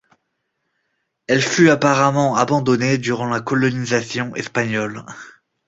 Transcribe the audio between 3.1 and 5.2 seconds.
la colonisation espagnole.